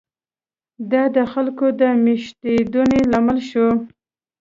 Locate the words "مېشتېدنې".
2.03-2.99